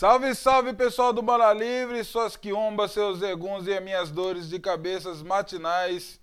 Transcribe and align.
Salve, 0.00 0.34
salve 0.34 0.72
pessoal 0.72 1.12
do 1.12 1.20
Bala 1.20 1.52
Livre, 1.52 2.02
suas 2.04 2.34
quiumbas, 2.34 2.92
seus 2.92 3.20
eguns 3.20 3.66
e 3.66 3.74
as 3.74 3.84
minhas 3.84 4.10
dores 4.10 4.48
de 4.48 4.58
cabeças 4.58 5.22
matinais 5.22 6.18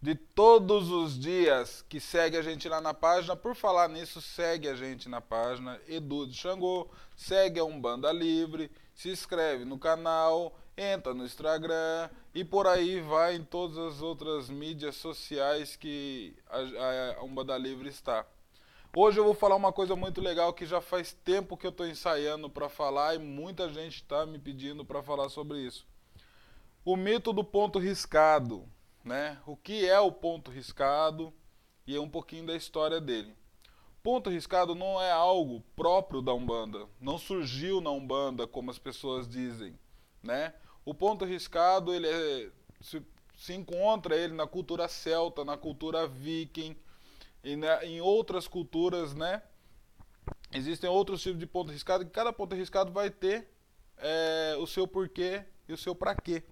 de 0.00 0.14
todos 0.14 0.90
os 0.90 1.20
dias 1.20 1.84
que 1.90 2.00
segue 2.00 2.38
a 2.38 2.42
gente 2.42 2.66
lá 2.70 2.80
na 2.80 2.94
página. 2.94 3.36
Por 3.36 3.54
falar 3.54 3.86
nisso, 3.90 4.22
segue 4.22 4.66
a 4.66 4.74
gente 4.74 5.10
na 5.10 5.20
página 5.20 5.78
Edu 5.86 6.26
de 6.26 6.34
Xangô, 6.38 6.88
segue 7.14 7.60
a 7.60 7.64
Umbanda 7.64 8.10
Livre, 8.10 8.70
se 8.94 9.10
inscreve 9.10 9.66
no 9.66 9.78
canal, 9.78 10.58
entra 10.74 11.12
no 11.12 11.26
Instagram 11.26 12.08
e 12.34 12.42
por 12.42 12.66
aí 12.66 12.98
vai 13.02 13.34
em 13.34 13.44
todas 13.44 13.76
as 13.76 14.00
outras 14.00 14.48
mídias 14.48 14.96
sociais 14.96 15.76
que 15.76 16.34
a, 16.48 17.20
a 17.20 17.22
Umbanda 17.22 17.58
Livre 17.58 17.90
está. 17.90 18.24
Hoje 18.96 19.20
eu 19.20 19.24
vou 19.24 19.34
falar 19.34 19.54
uma 19.54 19.72
coisa 19.72 19.94
muito 19.94 20.20
legal 20.20 20.52
que 20.52 20.64
já 20.64 20.80
faz 20.80 21.12
tempo 21.12 21.58
que 21.58 21.66
eu 21.66 21.70
estou 21.70 21.86
ensaiando 21.86 22.48
para 22.48 22.70
falar 22.70 23.14
e 23.14 23.18
muita 23.18 23.68
gente 23.68 23.96
está 23.96 24.24
me 24.24 24.38
pedindo 24.38 24.82
para 24.82 25.02
falar 25.02 25.28
sobre 25.28 25.58
isso. 25.58 25.86
O 26.84 26.96
mito 26.96 27.32
do 27.32 27.44
ponto 27.44 27.78
riscado, 27.78 28.66
né? 29.04 29.38
O 29.46 29.54
que 29.56 29.86
é 29.86 30.00
o 30.00 30.10
ponto 30.10 30.50
riscado 30.50 31.32
e 31.86 31.94
é 31.94 32.00
um 32.00 32.08
pouquinho 32.08 32.46
da 32.46 32.56
história 32.56 32.98
dele. 32.98 33.36
Ponto 34.02 34.30
riscado 34.30 34.74
não 34.74 35.00
é 35.00 35.12
algo 35.12 35.62
próprio 35.76 36.22
da 36.22 36.32
Umbanda, 36.32 36.86
não 36.98 37.18
surgiu 37.18 37.82
na 37.82 37.90
Umbanda 37.90 38.46
como 38.46 38.70
as 38.70 38.78
pessoas 38.78 39.28
dizem, 39.28 39.78
né? 40.22 40.54
O 40.82 40.94
ponto 40.94 41.26
riscado 41.26 41.92
ele 41.92 42.08
é, 42.08 42.50
se, 42.80 43.02
se 43.36 43.52
encontra 43.52 44.16
ele 44.16 44.32
na 44.32 44.46
cultura 44.46 44.88
celta, 44.88 45.44
na 45.44 45.58
cultura 45.58 46.06
viking 46.06 46.74
e 47.42 47.56
na, 47.56 47.84
em 47.84 48.00
outras 48.00 48.46
culturas, 48.48 49.14
né? 49.14 49.42
Existem 50.52 50.88
outros 50.88 51.22
tipos 51.22 51.38
de 51.38 51.46
ponto 51.46 51.70
riscado 51.70 52.04
que 52.04 52.10
cada 52.10 52.32
ponto 52.32 52.54
riscado 52.54 52.92
vai 52.92 53.10
ter 53.10 53.48
é, 53.98 54.56
o 54.58 54.66
seu 54.66 54.86
porquê 54.86 55.44
e 55.68 55.72
o 55.72 55.76
seu 55.76 55.94
para 55.94 56.14
quê, 56.14 56.42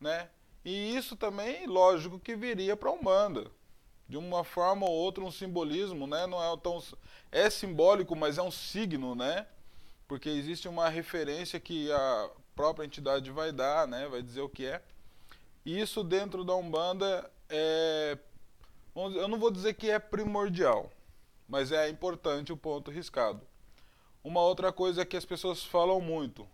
né? 0.00 0.28
E 0.64 0.96
isso 0.96 1.16
também, 1.16 1.66
lógico, 1.66 2.18
que 2.18 2.34
viria 2.34 2.76
para 2.76 2.90
Umbanda. 2.90 3.50
De 4.08 4.16
uma 4.16 4.44
forma 4.44 4.86
ou 4.86 4.92
outra, 4.92 5.24
um 5.24 5.30
simbolismo, 5.30 6.06
né? 6.06 6.26
Não 6.26 6.42
é 6.42 6.56
tão 6.58 6.82
é 7.30 7.48
simbólico, 7.50 8.14
mas 8.14 8.38
é 8.38 8.42
um 8.42 8.50
signo, 8.50 9.14
né? 9.14 9.46
Porque 10.06 10.28
existe 10.28 10.68
uma 10.68 10.88
referência 10.88 11.58
que 11.58 11.90
a 11.90 12.30
própria 12.54 12.84
entidade 12.84 13.30
vai 13.30 13.52
dar, 13.52 13.86
né? 13.86 14.08
Vai 14.08 14.22
dizer 14.22 14.40
o 14.40 14.48
que 14.48 14.66
é. 14.66 14.82
Isso 15.64 16.04
dentro 16.04 16.44
da 16.44 16.54
Umbanda 16.54 17.30
é 17.48 18.18
eu 18.96 19.28
não 19.28 19.38
vou 19.38 19.50
dizer 19.50 19.74
que 19.74 19.90
é 19.90 19.98
primordial, 19.98 20.90
mas 21.46 21.70
é 21.70 21.88
importante 21.88 22.52
o 22.52 22.56
ponto 22.56 22.90
riscado. 22.90 23.46
Uma 24.24 24.40
outra 24.40 24.72
coisa 24.72 25.04
que 25.04 25.16
as 25.16 25.24
pessoas 25.24 25.62
falam 25.62 26.00
muito. 26.00 26.48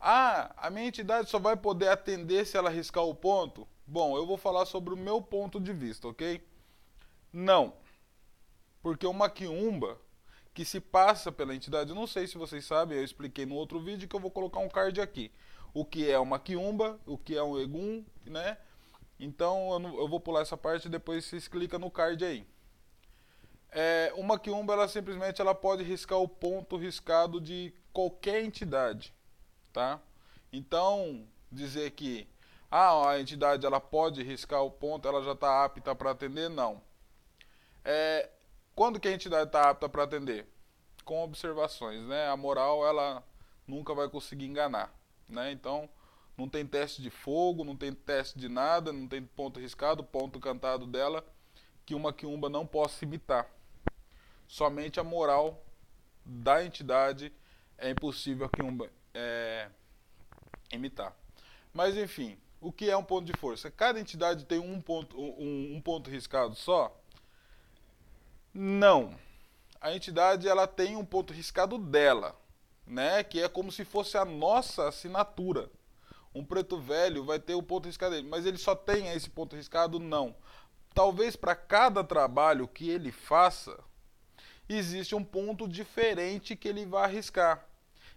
Ah, 0.00 0.52
a 0.56 0.70
minha 0.70 0.86
entidade 0.86 1.28
só 1.28 1.38
vai 1.38 1.56
poder 1.56 1.88
atender 1.88 2.46
se 2.46 2.56
ela 2.56 2.70
riscar 2.70 3.04
o 3.04 3.14
ponto? 3.14 3.68
Bom, 3.86 4.16
eu 4.16 4.26
vou 4.26 4.36
falar 4.36 4.64
sobre 4.64 4.94
o 4.94 4.96
meu 4.96 5.20
ponto 5.20 5.60
de 5.60 5.72
vista, 5.72 6.08
ok? 6.08 6.42
Não. 7.32 7.74
Porque 8.82 9.06
uma 9.06 9.28
quiumba 9.28 10.00
que 10.54 10.64
se 10.64 10.80
passa 10.80 11.30
pela 11.30 11.54
entidade, 11.54 11.94
não 11.94 12.06
sei 12.06 12.26
se 12.26 12.38
vocês 12.38 12.64
sabem, 12.64 12.96
eu 12.96 13.04
expliquei 13.04 13.44
no 13.44 13.54
outro 13.54 13.78
vídeo 13.78 14.08
que 14.08 14.16
eu 14.16 14.20
vou 14.20 14.30
colocar 14.30 14.60
um 14.60 14.68
card 14.68 15.00
aqui. 15.00 15.30
O 15.74 15.84
que 15.84 16.10
é 16.10 16.18
uma 16.18 16.38
quiumba, 16.38 16.98
o 17.06 17.18
que 17.18 17.36
é 17.36 17.42
um 17.42 17.58
egum, 17.60 18.04
né? 18.24 18.56
Então 19.18 19.72
eu, 19.72 19.78
não, 19.78 19.98
eu 19.98 20.08
vou 20.08 20.20
pular 20.20 20.42
essa 20.42 20.56
parte 20.56 20.86
e 20.86 20.90
depois 20.90 21.24
vocês 21.24 21.48
clicam 21.48 21.78
no 21.78 21.90
card 21.90 22.24
aí. 22.24 22.46
É, 23.70 24.12
uma 24.16 24.38
quiumba 24.38 24.72
ela 24.72 24.88
simplesmente 24.88 25.40
ela 25.40 25.54
pode 25.54 25.82
riscar 25.82 26.18
o 26.18 26.28
ponto 26.28 26.76
riscado 26.76 27.40
de 27.40 27.74
qualquer 27.92 28.42
entidade, 28.42 29.12
tá? 29.72 30.00
Então 30.52 31.26
dizer 31.50 31.90
que 31.90 32.26
ah, 32.70 33.10
a 33.10 33.20
entidade 33.20 33.66
ela 33.66 33.80
pode 33.80 34.22
riscar 34.22 34.62
o 34.62 34.70
ponto, 34.70 35.08
ela 35.08 35.22
já 35.22 35.32
está 35.32 35.64
apta 35.64 35.94
para 35.94 36.10
atender, 36.10 36.48
não. 36.48 36.82
É, 37.84 38.30
quando 38.74 39.00
que 39.00 39.08
a 39.08 39.12
entidade 39.12 39.48
está 39.48 39.70
apta 39.70 39.88
para 39.88 40.04
atender? 40.04 40.46
Com 41.04 41.22
observações, 41.24 42.02
né? 42.06 42.28
A 42.28 42.36
moral 42.36 42.86
ela 42.86 43.22
nunca 43.66 43.94
vai 43.94 44.08
conseguir 44.08 44.46
enganar, 44.46 44.94
né? 45.28 45.50
Então 45.50 45.88
não 46.38 46.48
tem 46.48 46.64
teste 46.64 47.02
de 47.02 47.10
fogo, 47.10 47.64
não 47.64 47.76
tem 47.76 47.92
teste 47.92 48.38
de 48.38 48.48
nada, 48.48 48.92
não 48.92 49.08
tem 49.08 49.20
ponto 49.20 49.58
riscado, 49.58 50.04
ponto 50.04 50.38
cantado 50.38 50.86
dela, 50.86 51.26
que 51.84 51.96
uma 51.96 52.12
quiumba 52.12 52.48
não 52.48 52.64
possa 52.64 53.04
imitar. 53.04 53.50
Somente 54.46 55.00
a 55.00 55.04
moral 55.04 55.60
da 56.24 56.64
entidade 56.64 57.32
é 57.76 57.90
impossível 57.90 58.46
a 58.46 58.48
quiumba 58.48 58.88
é, 59.12 59.68
imitar. 60.72 61.12
Mas 61.74 61.96
enfim, 61.96 62.38
o 62.60 62.70
que 62.70 62.88
é 62.88 62.96
um 62.96 63.04
ponto 63.04 63.26
de 63.26 63.36
força? 63.36 63.68
Cada 63.68 63.98
entidade 63.98 64.44
tem 64.44 64.60
um 64.60 64.80
ponto, 64.80 65.20
um, 65.20 65.76
um 65.76 65.80
ponto 65.80 66.08
riscado 66.08 66.54
só? 66.54 66.96
Não. 68.54 69.12
A 69.80 69.94
entidade 69.94 70.48
ela 70.48 70.66
tem 70.68 70.96
um 70.96 71.04
ponto 71.04 71.32
riscado 71.32 71.78
dela, 71.78 72.40
né? 72.86 73.24
Que 73.24 73.42
é 73.42 73.48
como 73.48 73.72
se 73.72 73.84
fosse 73.84 74.16
a 74.16 74.24
nossa 74.24 74.88
assinatura. 74.88 75.70
Um 76.34 76.44
preto 76.44 76.78
velho 76.78 77.24
vai 77.24 77.38
ter 77.38 77.54
o 77.54 77.62
ponto 77.62 77.86
riscado 77.86 78.14
dele, 78.14 78.28
mas 78.28 78.46
ele 78.46 78.58
só 78.58 78.74
tem 78.74 79.08
esse 79.12 79.30
ponto 79.30 79.56
riscado? 79.56 79.98
Não. 79.98 80.34
Talvez 80.94 81.36
para 81.36 81.54
cada 81.54 82.02
trabalho 82.04 82.68
que 82.68 82.90
ele 82.90 83.10
faça, 83.10 83.78
existe 84.68 85.14
um 85.14 85.24
ponto 85.24 85.66
diferente 85.66 86.56
que 86.56 86.68
ele 86.68 86.84
vai 86.84 87.04
arriscar. 87.04 87.66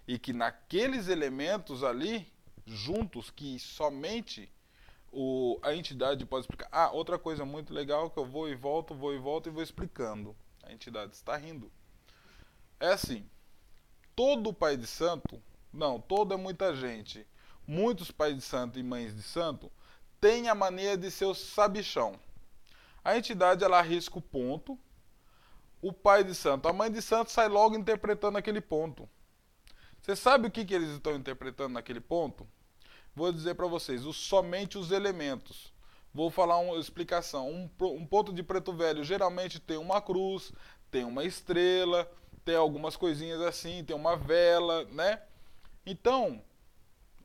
E 0.06 0.18
que 0.18 0.32
naqueles 0.32 1.08
elementos 1.08 1.84
ali, 1.84 2.30
juntos, 2.66 3.30
que 3.30 3.58
somente 3.58 4.52
o, 5.12 5.58
a 5.62 5.74
entidade 5.74 6.24
pode 6.26 6.44
explicar. 6.44 6.68
Ah, 6.72 6.90
outra 6.90 7.18
coisa 7.18 7.44
muito 7.44 7.72
legal 7.72 8.10
que 8.10 8.18
eu 8.18 8.24
vou 8.24 8.48
e 8.48 8.54
volto, 8.54 8.94
vou 8.94 9.14
e 9.14 9.18
volto 9.18 9.48
e 9.48 9.52
vou 9.52 9.62
explicando. 9.62 10.34
A 10.62 10.72
entidade 10.72 11.14
está 11.14 11.36
rindo. 11.36 11.70
É 12.80 12.88
assim, 12.88 13.28
todo 14.16 14.52
pai 14.52 14.76
de 14.76 14.86
santo, 14.86 15.40
não, 15.72 16.00
todo 16.00 16.34
é 16.34 16.36
muita 16.36 16.74
gente, 16.74 17.26
muitos 17.66 18.10
pais 18.10 18.34
de 18.34 18.42
santo 18.42 18.78
e 18.78 18.82
mães 18.82 19.14
de 19.14 19.22
santo 19.22 19.70
têm 20.20 20.48
a 20.48 20.54
mania 20.54 20.96
de 20.96 21.10
ser 21.10 21.24
o 21.24 21.34
sabichão. 21.34 22.18
A 23.04 23.16
entidade 23.16 23.64
ela 23.64 23.78
arrisca 23.78 24.18
o 24.18 24.22
ponto, 24.22 24.78
o 25.80 25.92
pai 25.92 26.22
de 26.22 26.34
santo, 26.34 26.68
a 26.68 26.72
mãe 26.72 26.90
de 26.90 27.02
santo 27.02 27.30
sai 27.30 27.48
logo 27.48 27.76
interpretando 27.76 28.38
aquele 28.38 28.60
ponto. 28.60 29.08
Você 30.00 30.14
sabe 30.16 30.48
o 30.48 30.50
que, 30.50 30.64
que 30.64 30.74
eles 30.74 30.90
estão 30.90 31.14
interpretando 31.14 31.74
naquele 31.74 32.00
ponto? 32.00 32.46
Vou 33.14 33.32
dizer 33.32 33.54
para 33.54 33.66
vocês, 33.66 34.02
somente 34.16 34.78
os 34.78 34.90
elementos. 34.90 35.72
Vou 36.14 36.30
falar 36.30 36.58
uma 36.58 36.76
explicação. 36.76 37.50
Um, 37.50 37.70
um 37.86 38.06
ponto 38.06 38.32
de 38.32 38.42
preto 38.42 38.72
velho 38.72 39.02
geralmente 39.02 39.58
tem 39.58 39.76
uma 39.76 40.00
cruz, 40.00 40.52
tem 40.90 41.04
uma 41.04 41.24
estrela, 41.24 42.10
tem 42.44 42.54
algumas 42.54 42.96
coisinhas 42.96 43.40
assim, 43.40 43.84
tem 43.84 43.96
uma 43.96 44.16
vela, 44.16 44.84
né? 44.86 45.22
Então, 45.86 46.42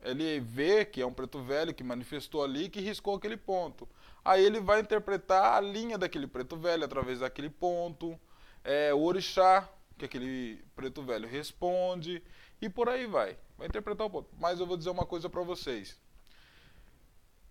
ele 0.02 0.40
vê 0.40 0.84
que 0.84 1.00
é 1.00 1.06
um 1.06 1.12
preto 1.12 1.42
velho 1.42 1.74
que 1.74 1.82
manifestou 1.82 2.42
ali 2.42 2.68
que 2.68 2.80
riscou 2.80 3.16
aquele 3.16 3.36
ponto. 3.36 3.88
Aí 4.24 4.44
ele 4.44 4.60
vai 4.60 4.80
interpretar 4.80 5.54
a 5.54 5.60
linha 5.60 5.98
daquele 5.98 6.26
preto 6.26 6.56
velho 6.56 6.84
através 6.84 7.20
daquele 7.20 7.50
ponto, 7.50 8.18
é, 8.64 8.92
o 8.92 9.00
orixá 9.00 9.68
que 9.96 10.04
aquele 10.04 10.64
preto 10.76 11.02
velho 11.02 11.28
responde 11.28 12.22
e 12.60 12.68
por 12.68 12.88
aí 12.88 13.06
vai. 13.06 13.36
Vai 13.56 13.66
interpretar 13.66 14.06
o 14.06 14.10
ponto. 14.10 14.28
Mas 14.38 14.60
eu 14.60 14.66
vou 14.66 14.76
dizer 14.76 14.90
uma 14.90 15.04
coisa 15.04 15.28
para 15.28 15.42
vocês. 15.42 15.98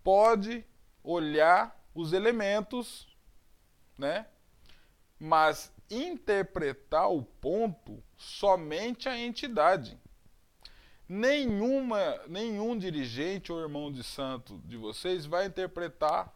Pode 0.04 0.66
olhar 1.04 1.78
os 1.94 2.14
elementos, 2.14 3.08
né? 3.98 4.26
Mas 5.20 5.72
interpretar 5.90 7.10
o 7.12 7.24
ponto 7.24 8.02
somente 8.16 9.10
a 9.10 9.18
entidade 9.18 10.00
nenhuma, 11.08 12.22
nenhum 12.28 12.78
dirigente 12.78 13.52
ou 13.52 13.60
irmão 13.60 13.92
de 13.92 14.04
santo 14.04 14.58
de 14.66 14.78
vocês 14.78 15.26
vai 15.26 15.46
interpretar 15.46 16.34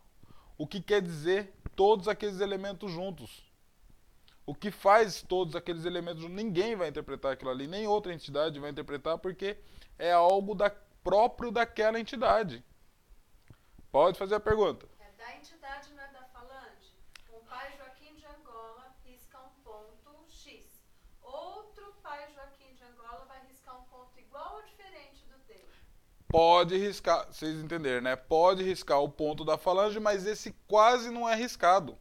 o 0.58 0.68
que 0.68 0.82
quer 0.82 1.02
dizer 1.02 1.54
todos 1.76 2.08
aqueles 2.08 2.40
elementos 2.40 2.92
juntos. 2.92 3.52
O 4.46 4.56
que 4.56 4.72
faz 4.72 5.22
todos 5.22 5.56
aqueles 5.56 5.86
elementos 5.86 6.22
juntos. 6.22 6.36
Ninguém 6.36 6.76
vai 6.76 6.90
interpretar 6.90 7.34
aquilo 7.34 7.52
ali, 7.52 7.68
nem 7.68 7.88
outra 7.88 8.14
entidade 8.14 8.60
vai 8.60 8.72
interpretar, 8.72 9.18
porque 9.18 9.58
é 9.98 10.12
algo 10.12 10.56
da, 10.56 10.70
próprio 11.04 11.52
daquela 11.52 12.00
entidade. 12.00 12.64
Pode 13.92 14.18
fazer 14.18 14.36
a 14.36 14.40
pergunta. 14.40 14.88
É 15.00 15.12
da 15.18 15.36
entidade, 15.36 15.94
não 15.94 16.04
é 16.04 16.08
da 16.08 16.24
falange? 16.26 16.96
O 17.32 17.40
pai 17.46 17.74
Joaquim 17.78 18.16
de 18.16 18.26
Angola 18.26 18.96
risca 19.04 19.38
um 19.40 19.64
ponto 19.64 20.26
X. 20.30 20.82
Outro 21.22 21.94
pai 22.02 22.32
Joaquim 22.34 22.74
de 22.74 22.84
Angola 22.84 23.26
vai 23.26 23.46
riscar 23.48 23.80
um 23.80 23.84
ponto 23.84 24.18
igual 24.20 24.56
ou 24.56 24.64
diferente 24.64 25.26
do 25.26 25.38
dele. 25.48 25.68
Pode 26.32 26.78
riscar, 26.78 27.28
vocês 27.28 27.60
entenderam, 27.60 28.02
né? 28.02 28.16
Pode 28.16 28.64
riscar 28.64 29.02
o 29.02 29.10
ponto 29.10 29.44
da 29.44 29.58
falange, 29.58 30.00
mas 30.00 30.26
esse 30.26 30.56
quase 30.66 31.10
não 31.10 31.28
é 31.28 31.36
riscado. 31.36 31.98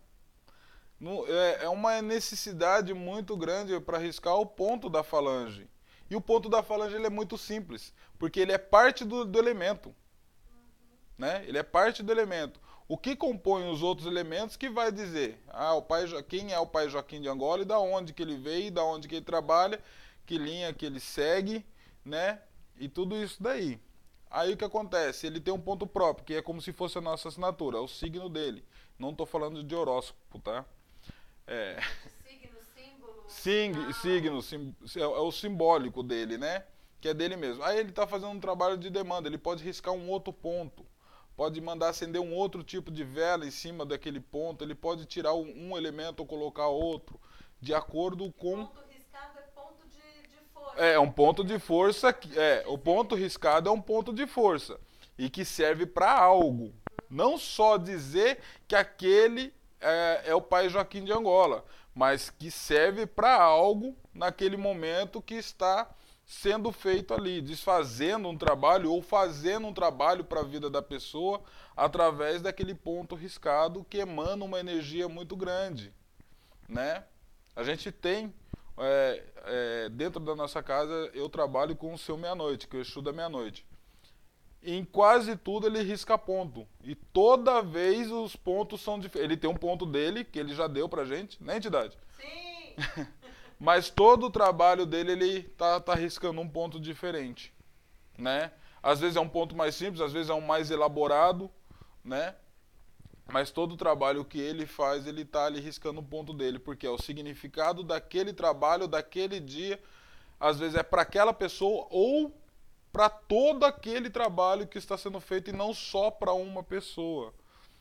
É, 1.27 1.65
é 1.65 1.69
uma 1.69 2.01
necessidade 2.01 2.95
muito 2.95 3.37
grande 3.37 3.79
para 3.81 3.99
riscar 3.99 4.37
o 4.37 4.47
ponto 4.47 4.89
da 4.89 5.03
falange. 5.03 5.69
E 6.09 6.15
o 6.15 6.21
ponto 6.21 6.49
da 6.49 6.63
falange 6.63 6.95
ele 6.95 7.07
é 7.07 7.11
muito 7.11 7.37
simples, 7.37 7.93
porque 8.21 8.39
ele 8.39 8.53
é 8.53 8.59
parte 8.59 9.05
do, 9.05 9.25
do 9.25 9.37
elemento. 9.37 9.93
Né? 11.19 11.45
Ele 11.47 11.59
é 11.59 11.63
parte 11.65 12.01
do 12.01 12.13
elemento. 12.13 12.61
O 12.87 12.97
que 12.97 13.17
compõe 13.17 13.69
os 13.69 13.83
outros 13.83 14.07
elementos 14.07 14.57
que 14.57 14.69
vai 14.69 14.93
dizer 14.93 15.43
ah, 15.49 15.75
o 15.75 15.83
pai, 15.83 16.05
quem 16.29 16.53
é 16.53 16.59
o 16.59 16.67
pai 16.67 16.89
Joaquim 16.89 17.21
de 17.21 17.29
Angola 17.29 17.63
e 17.63 17.65
da 17.65 17.79
onde 17.79 18.13
que 18.13 18.23
ele 18.23 18.37
veio, 18.37 18.71
da 18.71 18.85
onde 18.85 19.09
que 19.09 19.17
ele 19.17 19.25
trabalha, 19.25 19.81
que 20.25 20.39
linha 20.39 20.73
que 20.73 20.87
ele 20.87 21.01
segue, 21.01 21.67
né? 22.05 22.41
E 22.77 22.89
tudo 22.89 23.17
isso 23.17 23.43
daí. 23.43 23.81
Aí 24.31 24.53
o 24.53 24.57
que 24.57 24.65
acontece? 24.65 25.27
Ele 25.27 25.41
tem 25.41 25.53
um 25.53 25.61
ponto 25.61 25.87
próprio, 25.87 26.25
que 26.25 26.35
é 26.35 26.43
como 26.43 26.63
se 26.63 26.73
fosse 26.73 26.99
a 26.99 27.01
nossa 27.01 27.29
assinatura, 27.29 27.79
é 27.79 27.81
o 27.81 27.89
signo 27.89 28.29
dele. 28.29 28.65
Não 28.99 29.11
estou 29.11 29.27
falando 29.27 29.63
de 29.63 29.75
horóscopo, 29.75 30.39
tá? 30.39 30.65
É. 31.47 31.81
Signo, 32.23 32.59
símbolo. 32.75 33.25
Sim, 33.27 33.93
signo, 33.95 34.43
sim, 34.43 34.75
é, 34.97 35.01
é 35.01 35.07
o 35.07 35.33
simbólico 35.33 36.03
dele, 36.03 36.39
né? 36.39 36.65
Que 37.01 37.09
é 37.09 37.15
dele 37.15 37.37
mesmo. 37.37 37.63
Aí 37.65 37.79
ele 37.79 37.91
está 37.91 38.07
fazendo 38.07 38.31
um 38.31 38.41
trabalho 38.41 38.79
de 38.79 38.89
demanda, 38.89 39.29
ele 39.29 39.39
pode 39.39 39.65
riscar 39.65 39.93
um 39.93 40.09
outro 40.09 40.33
ponto 40.33 40.87
pode 41.41 41.59
mandar 41.59 41.89
acender 41.89 42.21
um 42.21 42.35
outro 42.35 42.63
tipo 42.63 42.91
de 42.91 43.03
vela 43.03 43.47
em 43.47 43.51
cima 43.51 43.87
daquele 43.87 44.21
ponto, 44.21 44.63
ele 44.63 44.75
pode 44.75 45.07
tirar 45.07 45.33
um, 45.33 45.71
um 45.71 45.75
elemento 45.75 46.21
ou 46.21 46.27
colocar 46.27 46.67
outro, 46.67 47.19
de 47.59 47.73
acordo 47.73 48.31
com. 48.33 48.67
Ponto 48.67 48.87
riscado 48.91 49.39
é 49.39 49.43
ponto 49.55 49.89
de, 49.89 50.29
de 50.29 50.37
força. 50.53 50.70
É, 50.81 50.99
um 50.99 51.11
ponto 51.11 51.45
de 51.45 51.59
força. 51.59 52.17
É, 52.35 52.65
o 52.67 52.79
ponto 52.79 53.15
riscado 53.15 53.69
é 53.69 53.73
um 53.73 53.83
ponto 53.83 54.15
de 54.15 54.27
força 54.27 54.81
e 55.19 55.29
que 55.29 55.45
serve 55.45 55.85
para 55.85 56.11
algo. 56.11 56.73
Não 57.11 57.37
só 57.37 57.77
dizer 57.77 58.39
que 58.67 58.75
aquele 58.75 59.53
é, 59.79 60.23
é 60.25 60.35
o 60.35 60.41
pai 60.41 60.71
Joaquim 60.71 61.05
de 61.05 61.13
Angola, 61.13 61.67
mas 61.95 62.31
que 62.31 62.51
serve 62.51 63.05
para 63.05 63.35
algo 63.43 63.95
naquele 64.15 64.57
momento 64.57 65.21
que 65.21 65.35
está 65.35 65.87
sendo 66.25 66.73
feito 66.73 67.13
ali, 67.13 67.43
desfazendo 67.43 68.27
um 68.27 68.39
trabalho 68.39 68.91
ou 68.91 69.03
fazendo 69.03 69.67
um 69.67 69.75
trabalho 69.75 70.25
para 70.25 70.41
a 70.41 70.45
vida 70.45 70.71
da 70.71 70.81
pessoa 70.81 71.43
através 71.77 72.41
daquele 72.41 72.75
ponto 72.75 73.15
riscado 73.15 73.85
que 73.85 73.99
emana 73.99 74.47
uma 74.47 74.59
energia 74.59 75.11
muito 75.11 75.37
grande, 75.37 75.93
né? 76.67 77.05
A 77.55 77.63
gente 77.63 77.93
tem 77.93 78.33
é, 78.81 79.23
é, 79.45 79.89
dentro 79.91 80.21
da 80.21 80.35
nossa 80.35 80.63
casa 80.63 81.11
eu 81.15 81.29
trabalho 81.29 81.77
com 81.77 81.93
o 81.93 81.99
seu 81.99 82.17
meia-noite, 82.17 82.67
que 82.67 82.77
eu 82.77 82.83
estudo 82.83 83.11
a 83.11 83.13
meia-noite. 83.13 83.65
Em 84.63 84.85
quase 84.85 85.37
tudo 85.37 85.67
ele 85.67 85.83
risca 85.83 86.19
ponto. 86.19 86.67
E 86.83 86.95
toda 86.95 87.63
vez 87.63 88.11
os 88.11 88.37
pontos 88.37 88.81
são 88.81 88.99
diferentes. 88.99 89.25
Ele 89.31 89.37
tem 89.37 89.49
um 89.49 89.57
ponto 89.57 89.87
dele, 89.87 90.25
que 90.25 90.39
ele 90.39 90.55
já 90.55 90.67
deu 90.67 90.89
pra 90.89 91.05
gente, 91.05 91.43
né, 91.43 91.57
entidade? 91.57 91.97
Sim! 92.19 93.07
mas 93.59 93.91
todo 93.91 94.27
o 94.27 94.31
trabalho 94.31 94.85
dele 94.85 95.13
ele 95.13 95.43
tá, 95.43 95.81
tá 95.81 95.95
riscando 95.95 96.41
um 96.41 96.49
ponto 96.49 96.79
diferente, 96.81 97.55
né? 98.19 98.53
Às 98.83 99.01
vezes 99.01 99.17
é 99.17 99.21
um 99.21 99.29
ponto 99.29 99.55
mais 99.55 99.75
simples, 99.75 100.01
às 100.01 100.13
vezes 100.13 100.31
é 100.31 100.35
um 100.35 100.41
mais 100.41 100.71
elaborado, 100.71 101.51
né? 102.03 102.35
Mas 103.33 103.51
todo 103.51 103.73
o 103.73 103.77
trabalho 103.77 104.25
que 104.25 104.41
ele 104.41 104.67
faz, 104.67 105.07
ele 105.07 105.25
tá 105.25 105.47
ali 105.47 105.61
riscando 105.61 106.01
um 106.01 106.05
ponto 106.05 106.33
dele, 106.33 106.59
porque 106.59 106.87
é 106.87 106.91
o 106.91 106.99
significado 106.99 107.83
daquele 107.83 108.33
trabalho, 108.33 108.89
daquele 108.89 109.41
dia, 109.41 109.81
às 110.39 110.59
vezes 110.59 110.75
é 110.75 110.83
para 110.83 111.03
aquela 111.03 111.33
pessoa 111.33 111.87
ou 111.91 112.35
para 112.93 113.09
todo 113.09 113.65
aquele 113.65 114.11
trabalho 114.11 114.67
que 114.67 114.79
está 114.79 114.99
sendo 114.99 115.21
feito 115.21 115.51
e 115.51 115.53
não 115.53 115.73
só 115.73 116.11
para 116.11 116.33
uma 116.33 116.63
pessoa. 116.63 117.33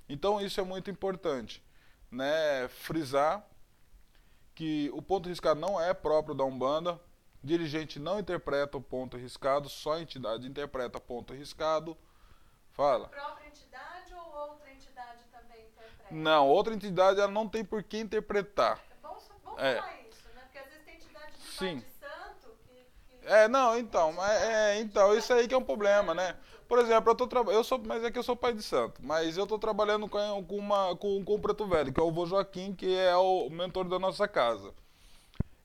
Então 0.07 0.40
isso 0.40 0.60
é 0.60 0.63
muito 0.63 0.90
importante, 0.90 1.63
né? 2.12 2.68
Frisar 2.69 3.46
que 4.54 4.90
o 4.94 5.01
ponto 5.01 5.30
riscado 5.30 5.60
não 5.60 5.80
é 5.80 5.94
próprio 5.94 6.36
da 6.36 6.44
Umbanda, 6.44 7.00
dirigente 7.42 7.98
não 7.98 8.19
interpreta 8.19 8.78
o 8.78 8.81
ponto 8.81 9.16
riscado, 9.16 9.69
só 9.69 9.94
a 9.94 10.01
entidade 10.01 10.48
interpreta 10.48 11.00
ponto 11.00 11.34
riscado. 11.34 11.98
Fala. 12.72 13.06
A 13.06 13.10
própria 13.10 13.48
entidade 13.48 14.13
ou 14.13 14.50
outra 14.50 14.72
entidade 14.72 15.24
também 15.31 15.66
interpreta? 15.66 15.98
Não, 16.11 16.47
outra 16.47 16.73
entidade 16.73 17.19
ela 17.19 17.31
não 17.31 17.47
tem 17.47 17.63
por 17.63 17.83
que 17.83 17.97
interpretar. 17.97 18.79
É 18.91 19.07
bom, 19.07 19.17
bom 19.44 19.59
é. 19.59 19.75
falar 19.75 20.00
isso, 20.09 20.23
né? 20.35 20.41
Porque 20.44 20.57
às 20.57 20.65
vezes 20.65 20.85
tem 20.85 20.95
entidade 20.95 21.33
de 21.33 21.51
Sim. 21.51 21.77
de 21.77 21.85
santo 22.00 22.57
que, 22.63 22.85
que... 23.19 23.27
É, 23.27 23.47
não, 23.47 23.77
então, 23.77 24.13
mas, 24.13 24.41
é, 24.41 24.79
então, 24.79 25.15
isso 25.15 25.31
aí 25.33 25.47
que 25.47 25.53
é 25.53 25.57
um 25.57 25.63
problema, 25.63 26.13
né? 26.13 26.35
Por 26.69 26.77
exemplo, 26.77 27.11
eu 27.11 27.15
tô 27.15 27.27
tra... 27.27 27.41
eu 27.51 27.63
sou, 27.63 27.81
mas 27.83 28.03
é 28.03 28.11
que 28.11 28.19
eu 28.19 28.23
sou 28.23 28.35
pai 28.35 28.53
de 28.53 28.61
santo, 28.61 29.01
mas 29.03 29.35
eu 29.38 29.44
estou 29.44 29.57
trabalhando 29.57 30.07
com, 30.07 30.45
com, 30.45 30.56
uma, 30.56 30.95
com, 30.95 31.25
com 31.25 31.33
o 31.33 31.39
Preto 31.39 31.65
Velho, 31.65 31.91
que 31.91 32.00
é 32.00 32.03
o 32.03 32.12
vô 32.12 32.27
Joaquim, 32.27 32.75
que 32.75 32.95
é 32.95 33.15
o 33.15 33.50
mentor 33.50 33.89
da 33.89 33.97
nossa 33.97 34.27
casa. 34.27 34.71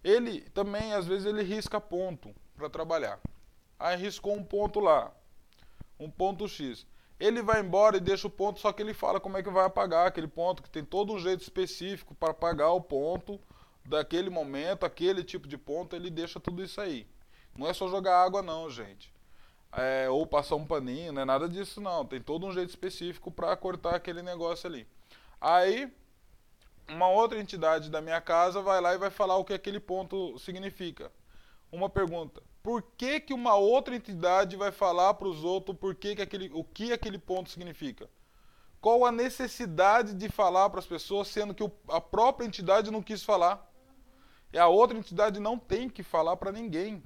Ele 0.03 0.41
também, 0.51 0.95
às 0.95 1.07
vezes, 1.07 1.27
ele 1.27 1.43
risca 1.43 1.79
ponto 1.79 2.35
para 2.57 2.71
trabalhar. 2.71 3.21
Aí 3.79 3.99
riscou 3.99 4.35
um 4.35 4.43
ponto 4.43 4.81
lá, 4.81 5.13
um 6.01 6.11
ponto 6.11 6.49
X. 6.49 6.87
Ele 7.19 7.43
vai 7.43 7.61
embora 7.61 7.97
e 7.97 8.01
deixa 8.01 8.27
o 8.27 8.31
ponto, 8.31 8.61
só 8.61 8.73
que 8.73 8.83
ele 8.83 8.93
fala 8.93 9.21
como 9.21 9.37
é 9.37 9.43
que 9.43 9.51
vai 9.51 9.65
apagar 9.65 10.07
aquele 10.07 10.29
ponto, 10.29 10.63
que 10.63 10.71
tem 10.71 10.85
todo 10.85 11.13
um 11.13 11.19
jeito 11.19 11.43
específico 11.43 12.15
para 12.15 12.31
apagar 12.31 12.73
o 12.73 12.81
ponto 12.81 13.41
daquele 13.85 14.31
momento, 14.31 14.85
aquele 14.85 15.23
tipo 15.23 15.47
de 15.47 15.57
ponto, 15.57 15.95
ele 15.95 16.11
deixa 16.11 16.41
tudo 16.41 16.63
isso 16.63 16.81
aí. 16.81 17.07
Não 17.57 17.69
é 17.69 17.73
só 17.73 17.89
jogar 17.89 18.25
água 18.25 18.43
não, 18.43 18.69
gente 18.69 19.15
é, 19.77 20.09
ou 20.09 20.27
passar 20.27 20.57
um 20.57 20.67
paninho, 20.67 21.13
não 21.13 21.23
é 21.23 21.25
nada 21.25 21.49
disso 21.49 21.81
não. 21.81 22.05
Tem 22.05 22.21
todo 22.21 22.47
um 22.47 22.53
jeito 22.53 22.71
específico 22.71 23.31
para 23.31 23.57
cortar 23.57 23.95
aquele 23.95 24.23
negócio 24.23 24.69
ali. 24.69 24.87
Aí, 25.41 25.93
uma 26.89 27.09
outra 27.09 27.39
entidade 27.39 27.91
da 27.91 28.01
minha 28.01 28.21
casa 28.21 28.63
vai 28.63 28.81
lá 28.81 28.95
e 28.95 28.99
vai 28.99 29.11
falar 29.11 29.37
o 29.37 29.45
que 29.45 29.53
aquele 29.53 29.81
ponto 29.81 30.39
significa. 30.39 31.11
Uma 31.75 31.91
pergunta: 31.91 32.43
por 32.63 32.83
que, 32.97 33.21
que 33.21 33.35
uma 33.35 33.55
outra 33.57 33.95
entidade 33.97 34.57
vai 34.57 34.73
falar 34.73 35.15
para 35.15 35.29
os 35.29 35.43
outros 35.43 35.77
por 35.77 35.95
que 35.95 36.17
que 36.17 36.23
aquele, 36.23 36.51
o 36.53 36.65
que 36.65 36.93
aquele 36.93 37.19
ponto 37.19 37.51
significa? 37.51 38.09
Qual 38.81 39.05
a 39.05 39.13
necessidade 39.13 40.15
de 40.15 40.29
falar 40.29 40.69
para 40.71 40.79
as 40.79 40.87
pessoas, 40.87 41.29
sendo 41.29 41.55
que 41.55 41.69
a 41.89 42.01
própria 42.01 42.47
entidade 42.47 42.91
não 42.91 43.03
quis 43.03 43.23
falar? 43.23 43.71
E 44.53 44.59
a 44.59 44.69
outra 44.69 44.97
entidade 44.97 45.41
não 45.41 45.59
tem 45.59 45.89
que 45.89 46.03
falar 46.03 46.37
para 46.37 46.53
ninguém. 46.53 47.03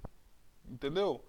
Entendeu? 0.69 1.25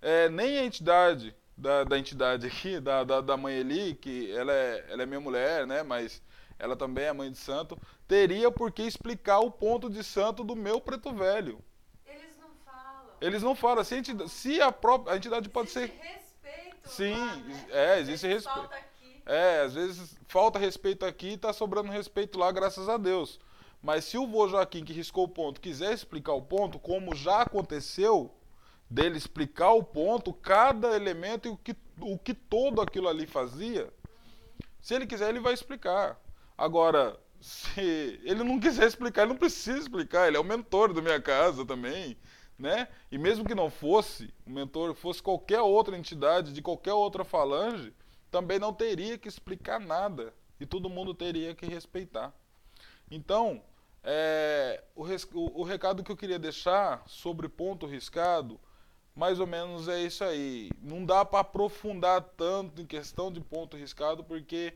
é, 0.00 0.28
nem 0.28 0.58
a 0.58 0.64
entidade 0.64 1.34
da, 1.56 1.84
da 1.84 1.98
entidade 1.98 2.46
aqui, 2.46 2.80
da, 2.80 3.04
da, 3.04 3.20
da, 3.20 3.36
mãe 3.36 3.56
Eli, 3.56 3.94
que 3.94 4.30
ela 4.32 4.52
é, 4.52 4.86
ela 4.88 5.02
é 5.02 5.06
minha 5.06 5.20
mulher, 5.20 5.66
né? 5.66 5.82
Mas 5.82 6.22
ela 6.58 6.76
também 6.76 7.04
é 7.04 7.12
mãe 7.12 7.30
de 7.30 7.38
santo, 7.38 7.78
teria 8.06 8.50
por 8.50 8.72
que 8.72 8.82
explicar 8.82 9.40
o 9.40 9.50
ponto 9.50 9.90
de 9.90 10.02
santo 10.02 10.44
do 10.44 10.56
meu 10.56 10.80
preto 10.80 11.12
velho. 11.12 11.62
Eles 13.20 13.42
não 13.42 13.54
falam. 13.54 13.82
Se 13.84 13.94
a 13.94 13.98
entidade, 13.98 14.30
se 14.30 14.60
a, 14.60 14.72
própria, 14.72 15.14
a 15.14 15.16
entidade 15.16 15.48
pode 15.48 15.68
existe 15.68 15.96
ser. 15.96 16.02
respeito. 16.02 16.88
Sim, 16.88 17.12
lá, 17.12 17.36
né? 17.36 17.66
é, 17.70 18.00
existe 18.00 18.26
respeito. 18.26 18.58
Falta 18.58 18.76
aqui. 18.76 19.22
É, 19.26 19.60
às 19.60 19.74
vezes 19.74 20.16
falta 20.26 20.58
respeito 20.58 21.04
aqui 21.04 21.28
e 21.28 21.34
está 21.34 21.52
sobrando 21.52 21.90
respeito 21.90 22.38
lá, 22.38 22.50
graças 22.50 22.88
a 22.88 22.96
Deus. 22.96 23.40
Mas 23.82 24.04
se 24.04 24.18
o 24.18 24.26
vô 24.26 24.48
Joaquim, 24.48 24.84
que 24.84 24.92
riscou 24.92 25.24
o 25.24 25.28
ponto, 25.28 25.60
quiser 25.60 25.92
explicar 25.92 26.32
o 26.32 26.42
ponto, 26.42 26.78
como 26.78 27.14
já 27.14 27.42
aconteceu, 27.42 28.34
dele 28.90 29.18
explicar 29.18 29.72
o 29.72 29.82
ponto, 29.82 30.32
cada 30.32 30.96
elemento 30.96 31.46
e 31.46 31.50
o 31.50 31.56
que, 31.56 31.76
o 32.00 32.18
que 32.18 32.34
todo 32.34 32.80
aquilo 32.80 33.08
ali 33.08 33.26
fazia, 33.26 33.92
se 34.80 34.94
ele 34.94 35.06
quiser, 35.06 35.28
ele 35.28 35.40
vai 35.40 35.52
explicar. 35.52 36.18
Agora, 36.56 37.18
se 37.40 38.20
ele 38.24 38.42
não 38.42 38.58
quiser 38.58 38.86
explicar, 38.86 39.22
ele 39.22 39.32
não 39.32 39.38
precisa 39.38 39.78
explicar, 39.78 40.26
ele 40.26 40.36
é 40.36 40.40
o 40.40 40.44
mentor 40.44 40.92
da 40.92 41.02
minha 41.02 41.20
casa 41.20 41.64
também, 41.64 42.16
né? 42.58 42.88
E 43.10 43.16
mesmo 43.16 43.44
que 43.44 43.54
não 43.54 43.70
fosse, 43.70 44.34
o 44.44 44.50
mentor 44.50 44.94
fosse 44.94 45.22
qualquer 45.22 45.60
outra 45.60 45.96
entidade, 45.96 46.52
de 46.52 46.60
qualquer 46.60 46.92
outra 46.92 47.24
falange, 47.24 47.94
também 48.30 48.58
não 48.58 48.72
teria 48.72 49.16
que 49.16 49.28
explicar 49.28 49.78
nada. 49.78 50.34
E 50.60 50.66
todo 50.66 50.90
mundo 50.90 51.14
teria 51.14 51.54
que 51.54 51.66
respeitar. 51.66 52.34
Então, 53.10 53.62
é, 54.02 54.82
o, 54.94 55.04
o, 55.60 55.62
recado 55.62 56.02
que 56.02 56.10
eu 56.10 56.16
queria 56.16 56.38
deixar 56.38 57.02
sobre 57.06 57.48
ponto 57.48 57.86
riscado 57.86 58.58
mais 59.14 59.40
ou 59.40 59.46
menos 59.46 59.88
é 59.88 60.00
isso 60.00 60.22
aí. 60.22 60.70
Não 60.80 61.04
dá 61.04 61.24
para 61.24 61.40
aprofundar 61.40 62.20
tanto 62.36 62.80
em 62.80 62.86
questão 62.86 63.32
de 63.32 63.40
ponto 63.40 63.76
riscado, 63.76 64.22
porque 64.22 64.74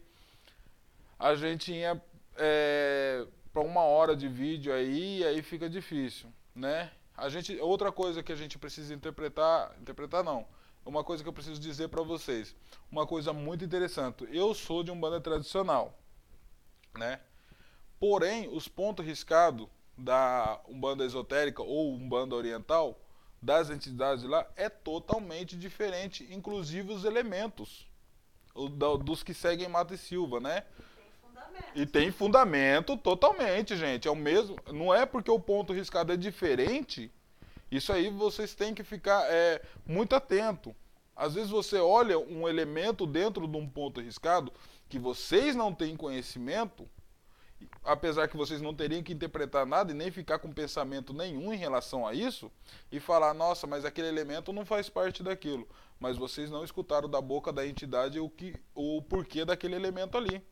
a 1.18 1.34
gente 1.36 1.72
ia 1.72 2.00
é, 2.36 3.24
para 3.52 3.62
uma 3.62 3.82
hora 3.82 4.16
de 4.16 4.28
vídeo 4.28 4.72
aí, 4.72 5.18
e 5.18 5.24
aí 5.24 5.42
fica 5.42 5.70
difícil, 5.70 6.28
né? 6.54 6.90
A 7.16 7.28
gente, 7.28 7.58
outra 7.60 7.92
coisa 7.92 8.22
que 8.22 8.32
a 8.32 8.36
gente 8.36 8.58
precisa 8.58 8.94
interpretar, 8.94 9.76
interpretar 9.80 10.24
não, 10.24 10.46
uma 10.84 11.04
coisa 11.04 11.22
que 11.22 11.28
eu 11.28 11.32
preciso 11.32 11.60
dizer 11.60 11.88
para 11.88 12.02
vocês, 12.02 12.54
uma 12.90 13.06
coisa 13.06 13.32
muito 13.32 13.64
interessante. 13.64 14.26
Eu 14.30 14.54
sou 14.54 14.82
de 14.82 14.90
um 14.90 14.98
banda 14.98 15.20
tradicional, 15.20 15.98
né? 16.96 17.20
Porém, 18.00 18.48
os 18.48 18.66
pontos 18.66 19.04
riscados 19.04 19.68
da 19.96 20.60
umbanda 20.68 21.04
esotérica 21.04 21.62
ou 21.62 21.94
umbanda 21.94 22.34
oriental 22.34 22.98
das 23.40 23.70
entidades 23.70 24.24
lá 24.24 24.46
é 24.56 24.68
totalmente 24.68 25.56
diferente, 25.56 26.26
inclusive 26.32 26.92
os 26.92 27.04
elementos 27.04 27.86
dos 29.04 29.22
que 29.22 29.32
seguem 29.32 29.68
Mata 29.68 29.94
e 29.94 29.98
Silva, 29.98 30.40
né? 30.40 30.64
E 31.74 31.86
tem 31.86 32.10
fundamento 32.10 32.96
totalmente, 32.96 33.76
gente. 33.76 34.06
É 34.06 34.10
o 34.10 34.16
mesmo. 34.16 34.56
Não 34.72 34.94
é 34.94 35.06
porque 35.06 35.30
o 35.30 35.40
ponto 35.40 35.72
riscado 35.72 36.12
é 36.12 36.16
diferente 36.16 37.10
Isso 37.70 37.92
aí 37.92 38.10
vocês 38.10 38.54
têm 38.54 38.74
que 38.74 38.84
ficar 38.84 39.24
é, 39.30 39.62
muito 39.86 40.14
atento. 40.14 40.74
Às 41.14 41.34
vezes 41.34 41.50
você 41.50 41.78
olha 41.78 42.18
um 42.18 42.48
elemento 42.48 43.06
dentro 43.06 43.46
de 43.46 43.56
um 43.56 43.68
ponto 43.68 44.00
arriscado 44.00 44.52
que 44.88 44.98
vocês 44.98 45.54
não 45.54 45.72
têm 45.72 45.96
conhecimento, 45.96 46.88
apesar 47.84 48.28
que 48.28 48.36
vocês 48.36 48.60
não 48.60 48.74
teriam 48.74 49.02
que 49.02 49.12
interpretar 49.12 49.64
nada 49.64 49.92
e 49.92 49.94
nem 49.94 50.10
ficar 50.10 50.38
com 50.38 50.52
pensamento 50.52 51.14
nenhum 51.14 51.52
em 51.52 51.56
relação 51.56 52.06
a 52.06 52.12
isso, 52.12 52.50
e 52.90 52.98
falar, 53.00 53.32
nossa, 53.34 53.66
mas 53.66 53.84
aquele 53.84 54.08
elemento 54.08 54.52
não 54.52 54.66
faz 54.66 54.88
parte 54.88 55.22
daquilo. 55.22 55.66
Mas 55.98 56.16
vocês 56.16 56.50
não 56.50 56.64
escutaram 56.64 57.08
da 57.08 57.20
boca 57.20 57.52
da 57.52 57.66
entidade 57.66 58.18
o, 58.18 58.28
que, 58.28 58.54
o 58.74 59.00
porquê 59.02 59.44
daquele 59.44 59.74
elemento 59.74 60.18
ali. 60.18 60.42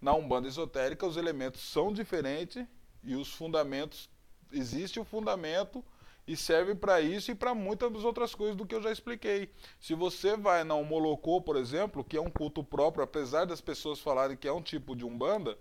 Na 0.00 0.14
Umbanda 0.14 0.48
Esotérica, 0.48 1.06
os 1.06 1.16
elementos 1.16 1.60
são 1.60 1.92
diferentes 1.92 2.66
e 3.02 3.14
os 3.14 3.32
fundamentos. 3.32 4.08
Existe 4.50 4.98
o 4.98 5.04
fundamento 5.04 5.84
e 6.26 6.36
serve 6.36 6.74
para 6.74 7.00
isso 7.00 7.30
e 7.30 7.34
para 7.34 7.54
muitas 7.54 8.04
outras 8.04 8.34
coisas 8.34 8.56
do 8.56 8.64
que 8.64 8.74
eu 8.74 8.82
já 8.82 8.90
expliquei. 8.90 9.52
Se 9.78 9.94
você 9.94 10.36
vai 10.36 10.64
na 10.64 10.74
Umolocô, 10.74 11.40
por 11.40 11.56
exemplo, 11.56 12.04
que 12.04 12.16
é 12.16 12.20
um 12.20 12.30
culto 12.30 12.64
próprio, 12.64 13.04
apesar 13.04 13.44
das 13.44 13.60
pessoas 13.60 14.00
falarem 14.00 14.36
que 14.36 14.48
é 14.48 14.52
um 14.52 14.62
tipo 14.62 14.96
de 14.96 15.04
Umbanda, 15.04 15.58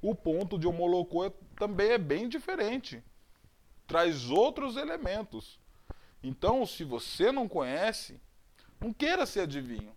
o 0.00 0.14
ponto 0.14 0.58
de 0.58 0.66
Umolocô 0.66 1.30
também 1.56 1.90
é 1.90 1.98
bem 1.98 2.28
diferente. 2.28 3.02
Traz 3.86 4.30
outros 4.30 4.76
elementos. 4.76 5.58
Então, 6.22 6.64
se 6.64 6.84
você 6.84 7.32
não 7.32 7.48
conhece, 7.48 8.20
não 8.80 8.92
queira 8.92 9.26
ser 9.26 9.40
adivinho. 9.40 9.94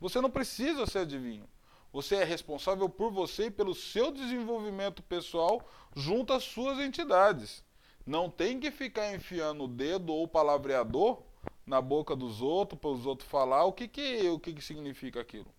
Você 0.00 0.20
não 0.20 0.30
precisa 0.30 0.86
ser 0.86 1.00
adivinho. 1.00 1.48
Você 1.92 2.16
é 2.16 2.24
responsável 2.24 2.88
por 2.88 3.10
você 3.10 3.46
e 3.46 3.50
pelo 3.50 3.74
seu 3.74 4.10
desenvolvimento 4.10 5.02
pessoal 5.02 5.66
junto 5.94 6.32
às 6.32 6.44
suas 6.44 6.78
entidades. 6.78 7.64
Não 8.06 8.30
tem 8.30 8.60
que 8.60 8.70
ficar 8.70 9.14
enfiando 9.14 9.64
o 9.64 9.68
dedo 9.68 10.12
ou 10.12 10.28
palavreador 10.28 11.22
na 11.66 11.80
boca 11.80 12.16
dos 12.16 12.40
outros 12.40 12.80
para 12.80 12.90
os 12.90 13.06
outros 13.06 13.28
falar 13.28 13.64
o 13.64 13.72
que 13.72 13.86
que 13.86 14.28
o 14.28 14.38
que, 14.38 14.54
que 14.54 14.62
significa 14.62 15.20
aquilo, 15.20 15.52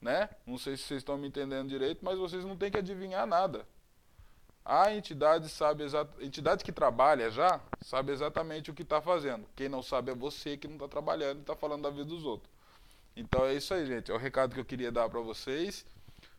né? 0.00 0.30
Não 0.46 0.56
sei 0.56 0.76
se 0.76 0.84
vocês 0.84 0.98
estão 1.00 1.18
me 1.18 1.28
entendendo 1.28 1.68
direito, 1.68 2.02
mas 2.02 2.18
vocês 2.18 2.44
não 2.44 2.56
têm 2.56 2.70
que 2.70 2.78
adivinhar 2.78 3.26
nada. 3.26 3.66
A 4.64 4.94
entidade 4.94 5.48
sabe 5.48 5.84
a 5.84 6.24
entidade 6.24 6.64
que 6.64 6.72
trabalha 6.72 7.30
já 7.30 7.60
sabe 7.82 8.12
exatamente 8.12 8.70
o 8.70 8.74
que 8.74 8.82
está 8.82 9.00
fazendo. 9.00 9.46
Quem 9.56 9.68
não 9.68 9.82
sabe 9.82 10.12
é 10.12 10.14
você 10.14 10.56
que 10.56 10.68
não 10.68 10.76
está 10.76 10.88
trabalhando 10.88 11.38
e 11.38 11.40
está 11.40 11.56
falando 11.56 11.82
da 11.82 11.90
vida 11.90 12.04
dos 12.04 12.24
outros. 12.24 12.50
Então 13.20 13.44
é 13.44 13.54
isso 13.54 13.74
aí, 13.74 13.84
gente. 13.84 14.10
É 14.10 14.14
o 14.14 14.16
recado 14.16 14.54
que 14.54 14.60
eu 14.60 14.64
queria 14.64 14.90
dar 14.90 15.06
para 15.10 15.20
vocês 15.20 15.84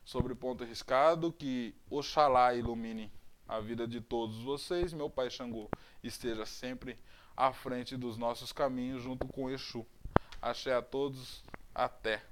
sobre 0.03 0.33
o 0.33 0.35
ponto 0.35 0.63
arriscado. 0.63 1.31
Que 1.31 1.75
Oxalá 1.91 2.55
ilumine 2.55 3.11
a 3.47 3.59
vida 3.59 3.87
de 3.87 4.01
todos 4.01 4.41
vocês. 4.41 4.91
Meu 4.91 5.07
Pai 5.07 5.29
Xangô 5.29 5.69
esteja 6.03 6.43
sempre 6.43 6.97
à 7.37 7.53
frente 7.53 7.95
dos 7.95 8.17
nossos 8.17 8.51
caminhos 8.51 9.03
junto 9.03 9.27
com 9.27 9.47
Exu. 9.47 9.85
Axé 10.41 10.73
a 10.73 10.81
todos. 10.81 11.43
Até. 11.73 12.23